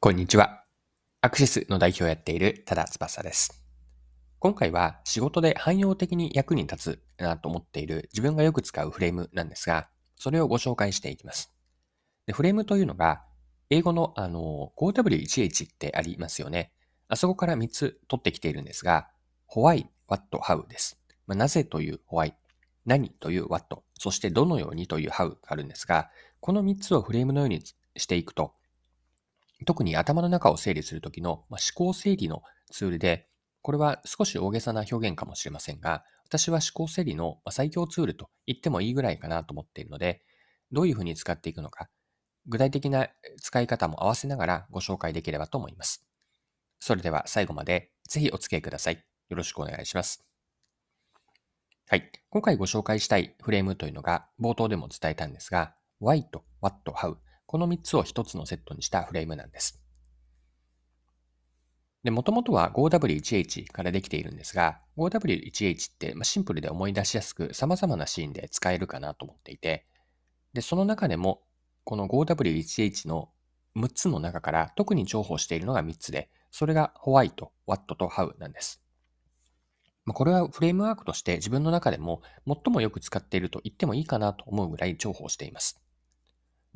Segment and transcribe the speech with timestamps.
[0.00, 0.62] こんにちは。
[1.22, 3.64] アクシスの代表をやっている多田翼です。
[4.38, 11.52] 今回は仕事で汎用的に役に立つなと思っている自分がよく使うフレームなんですが、それをご紹介していきます。
[12.28, 13.24] でフレームというのが、
[13.70, 16.70] 英語のあの 5W1H ってありますよね。
[17.08, 19.08] あそこから3つ取ってきているんですが、
[19.52, 21.02] Why, What, How です。
[21.26, 22.34] まあ、なぜという Why、
[22.86, 26.08] 何という What、そしてどのようにという How があるんですが、
[26.38, 27.64] この3つをフレームのように
[27.96, 28.54] していくと、
[29.64, 33.28] 特に頭の中を整理するときの、まあ、思考整理のツールで、
[33.62, 40.22] これは少し大げさな表現かもしれませんが、私は思考整理の最強ツールと言ってもいいぐらいかなと思っているので、
[40.70, 41.88] どういうふうに使っていくのか、
[42.46, 43.08] 具体的な
[43.40, 46.06] 使い方も合わせながらご紹介できればと思います。
[46.80, 49.04] それでは最後までぜひお付き合いください。
[49.28, 50.24] よろしくお願いします。
[51.88, 52.10] はい。
[52.30, 57.16] 今回ご紹介したいフレームというのが冒頭でも伝えたんですが、why と what, how
[57.48, 59.82] この3つを1つのセットにしたフレームなんです。
[62.04, 69.86] で、もともとは 5W1H からできているんですが、5W1H ってシンプルで思い出しやすく様々なシーンで使えるかなと思っていて、
[70.52, 71.42] で、その中でも、
[71.84, 73.30] この 5W1H の
[73.78, 78.82] 6つの中から特に重宝しているのが3つで、それが White、What と How なんです。
[80.06, 85.80] これはフレームワークとして自分の中でも最もよく使っていると言ってもいいかなと思うぐらい重宝しています。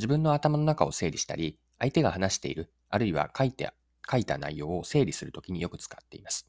[0.00, 3.70] 自分の頭の中を整理したり、相手が話している、あるいは書いて、
[4.10, 6.48] 書いた内容を整理するときによく使っています。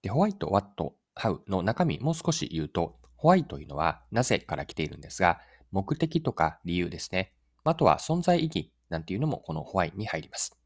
[0.00, 5.40] で、ホワイト、ワット、ハウの中身もう少し言うと、ホワイトというのはなぜから来ているんですが、
[5.72, 7.32] 目的とか理由ですね。
[7.64, 10.56] あとは存在意義なんていうのもこのホワイに入ります。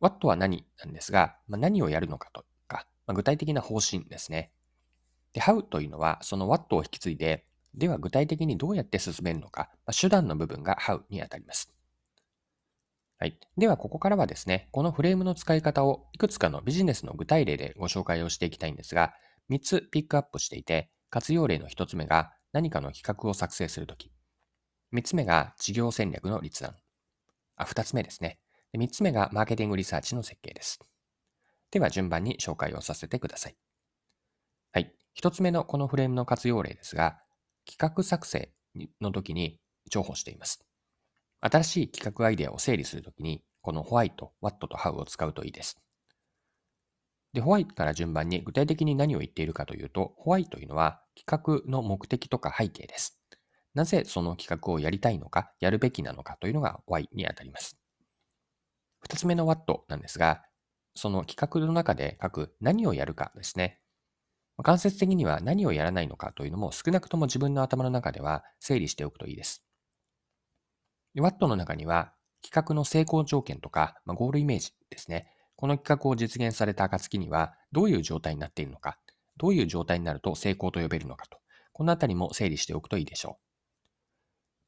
[0.00, 4.50] What は何なんですが、まあ、何をやるのかとか、まあ、具体的な方針ですね。
[5.32, 11.70] で、How というのはその What を引き継いででは具体的にどうやって進めるのか、まあ、手段の部分が How にあたります。
[13.18, 13.38] はい。
[13.56, 19.14] では、ここからはですね、このフレームの使い方をいくつかのビジネスの具体例でご紹介をしていきたいんですが、
[19.48, 24.10] 3つピックアップしていて、活用例の1つ目が何かの企画を作成するとき。
[24.92, 26.74] 3つ目が事業戦略の立案。
[27.54, 28.40] あ、2つ目ですね。
[28.76, 30.80] 3つ目がマーケティングリサーチの設計です。
[31.70, 33.56] では、順番に紹介をさせてください。
[34.72, 34.92] はい。
[35.14, 37.21] 1つ目のこのフレームの活用例ですが、
[37.66, 38.52] 企画作成
[39.00, 40.64] の時に重宝しています。
[41.40, 45.78] 新しい企画アイデアを整理するときに、このホワイト、ワットとハウを使うといいです。
[47.32, 53.18] で、ホワイトから順番に具体的に何を言っているかというと、ホワイトというのは企画の目的とか背景です。
[53.74, 57.78] なぜその企画をやりたいのか、やるべきなのかというのが Y にあたります。
[59.00, 60.44] 二つ目の What なんですが、
[60.94, 63.81] その企画の中で書く何をやるかですね。
[64.58, 69.64] 間接的には何をやらないのかというのも少なくとも自分の頭の中では整理しておくといいです。
[71.18, 75.28] ワットの中には企画の成功条件とか、まあ、ゴールイメージですね。
[75.56, 78.98] この企画を実現された暁にはどういう状態になっているのか、
[79.36, 81.38] どういう状態になると成功と呼べるのかと、
[81.72, 83.38] このあたりも整理しておくといいでしょ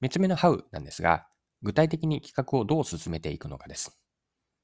[0.01, 0.07] う。
[0.07, 1.27] 3つ目の How なんですが、
[1.63, 3.99] 具体的に企画をどう進めていくのかです。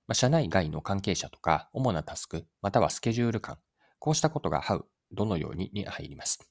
[0.06, 3.58] まあ、社内外の関係者とか、主なタスク、またはスケジュール感、
[3.98, 4.82] こうしたことが How
[5.12, 6.50] どのようにに入ります。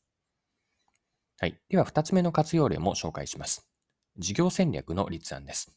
[1.40, 1.58] はい。
[1.70, 3.68] では、二つ目の活用例も紹介します。
[4.18, 5.72] 事業戦略の立案です。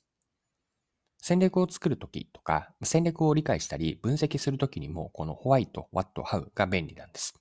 [1.19, 7.34] 戦略を作るときとか、戦略を理解したり分析するときにも、このホワイト、ワット、ハウが便利なんです。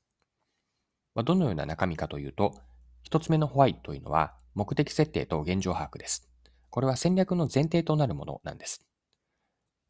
[1.15, 2.53] どのような中身かというと、
[3.01, 6.29] 一つ目のホワイトというのは、目的設定と現状把握です。
[6.69, 8.85] これは戦略の前提となるものなんです。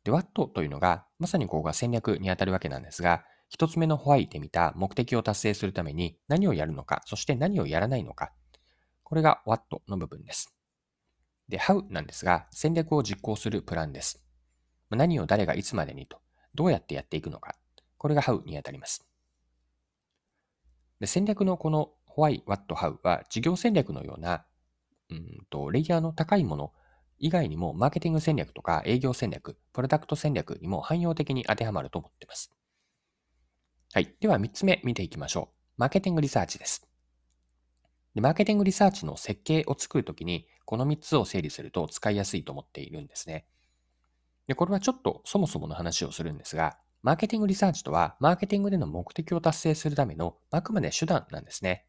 [0.03, 8.31] で、ワットというのが、まさにここが戦略にあたるわけなんですが、一つ目のホワイトで見た目的を達成するために何をやるのか、そして何をやらないのか。
[9.03, 10.55] これが what の部分です。
[11.49, 14.23] で、how なんですが、戦略を実行するプランです。
[14.89, 16.21] 何を誰がいつまでにと、
[16.55, 17.55] どうやってやっていくのか。
[17.97, 19.05] これが how にあたります。
[21.01, 24.45] で戦略のこの why, what, how は事業戦略のような、
[25.09, 26.71] うんと、レイヤーの高いもの
[27.19, 32.53] 以外にもマーケティング戦略とか営業戦略、プロダクト戦略にも汎用的に当てはまると思っています。
[33.93, 34.15] はい。
[34.21, 35.55] では3つ目見ていきましょう。
[35.75, 36.87] マーケティングリサーチです。
[38.15, 43.45] でマーケティングリサーチの設計を作るときに、この3つを整理すると使いやすいと思っているんですね。
[44.47, 51.85] で、これはちょっとそもそもの話をするんですが、マーケティングリサーチとは、マーケティングでの目的を達成するためのあくまで手段なんですね。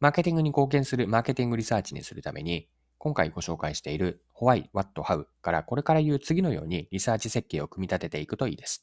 [0.00, 2.68] マーケティングに貢献するマーケティングリサーチにするために、
[2.98, 8.82] 今回ご紹介している Why, What, How からこれから言う次のようにリサーチ設計を組み立てていくといいです。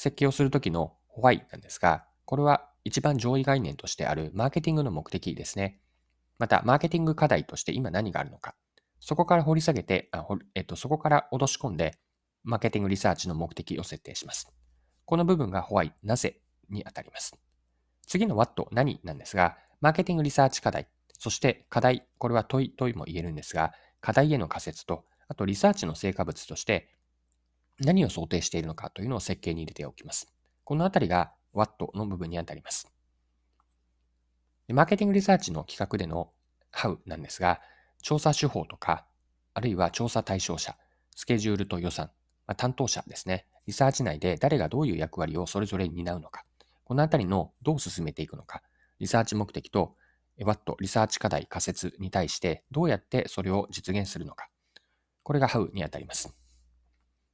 [0.00, 5.78] 設計をするときの Why なんですが、これは一番上位概念としてあるマーケティングの目的ですね。
[6.38, 8.54] また、マーケティング課題として今何があるのか。
[8.98, 11.98] そこから掘り下げて、あえっと、そこから落とし込んで、
[12.44, 14.50] マーケティングリサーチの目的を設定します。
[15.04, 17.36] この部分が Why、なぜにあたります。
[18.06, 20.88] 次の What、何なんですが、マーケティングリサーチ課題、
[21.18, 26.88] そして課題、これは問い、問いも言えるんですが、課題への仮説と、あとリサーチの成果物として、
[27.80, 30.32] 何を想定しているのかというのを設計に入れておきます。
[30.64, 32.92] このあたりが Watt の部分にあたります。
[34.68, 36.30] マーケティングリサーチの企画での
[36.72, 37.60] How なんですが、
[38.02, 39.06] 調査手法とか、
[39.54, 40.76] あるいは調査対象者、
[41.16, 42.10] スケジュールと予算、
[42.46, 43.46] ま、担当者ですね。
[43.66, 46.44] リサーチ内で誰がどういう役割をそれぞれ担うのか。
[46.84, 48.62] このあたりのどう進めていくのか。
[48.98, 49.96] リサーチ目的と
[50.38, 54.48] What、リサーチ課題、仮説に対してどうやってそれを実現するのか。
[55.22, 56.39] これが How にあたります。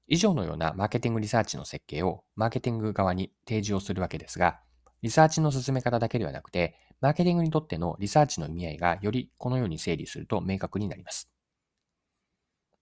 [0.09, 4.61] 以上のようなマーケティングリサーチの設計をマーケティング側に提示をするわけですが、
[5.03, 11.31] リサーチの進め方だけではなくて、マーケティングにとってのリサーチの意味合いがよりこのように整理すると明確になります。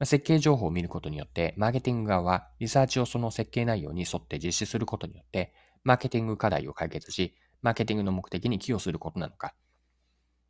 [0.03, 9.55] 設計情報を見ることによって、マーケティング側はリサーチをその設計内容に沿って実施することによって、マーケティング課題を解決し、マーケティングの目的に寄与することなのか、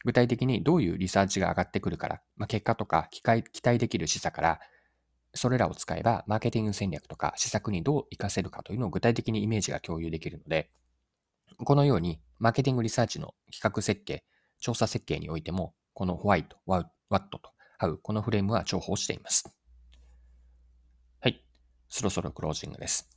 [0.05, 4.61] 具体的にどういうリサーチが上がってくるから、まあ、結果とか期待期待できる示唆から、
[5.35, 10.71] それらを使えば、マーケティング戦略とか施策にどう活かせるかというのを具体的にイメージが共有できるので、
[11.59, 14.25] このように、マーケティングリサーチの企画設計、
[14.59, 17.51] 調査設計においても、このホワイト、ワットと
[17.81, 19.45] How、このフレームは重宝しています。
[21.21, 21.45] はい。
[21.89, 23.09] そろそろクロージングです。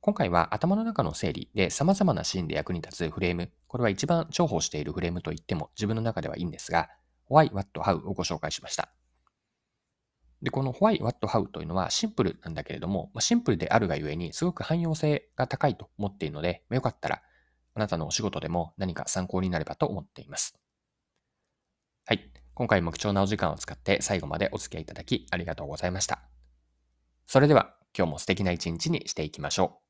[0.00, 6.90] 今回は頭の中の整理で様々なシーンで役に立つフレーム、これは一番重宝しているフレームと言っても自分の中ではいいんですが、
[7.28, 8.90] Why, What, How をご紹介しました。
[10.42, 17.22] で、この Why, What, How というのはシンプルなんだけれども、シンプルであるがゆえにすごく汎用性が高いと思っているので、よかったら
[17.74, 20.58] あなたのお仕事でも何か参考になればと思っています。
[22.06, 22.30] はい。
[22.54, 26.22] 今回も貴重なお時間を使って最後までお付き合いいただきありがとうございました。
[27.26, 29.85] それでは今日も素敵な一日にしていきましょう。